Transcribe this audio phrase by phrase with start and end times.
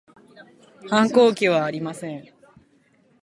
[0.89, 2.33] 反抗期はありません